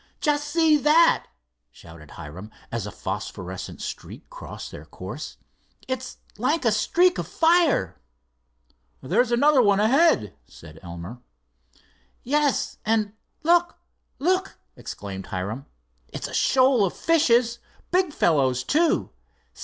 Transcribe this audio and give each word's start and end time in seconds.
"Just 0.19 0.47
see 0.47 0.77
that!" 0.77 1.27
shouted 1.69 2.09
Hiram, 2.09 2.49
as 2.71 2.87
a 2.87 2.91
phosphorescent 2.91 3.83
streak 3.83 4.27
crossed 4.31 4.71
their 4.71 4.83
course. 4.85 5.37
"It's 5.87 6.17
like 6.39 6.65
a 6.65 6.71
streak 6.71 7.19
of 7.19 7.27
fire." 7.27 8.01
"There's 9.03 9.31
another 9.31 9.61
one 9.61 9.79
ahead," 9.79 10.33
said 10.47 10.79
Elmer. 10.81 11.19
"Yes, 12.23 12.79
and 12.83 13.13
look! 13.43 13.77
look!" 14.17 14.57
exclaimed 14.75 15.27
Hiram. 15.27 15.67
"It's 16.07 16.27
a 16.27 16.33
shoal 16.33 16.83
of 16.83 16.95
fishes. 16.97 17.59
Big 17.91 18.11
fellows, 18.11 18.63
too. 18.63 19.11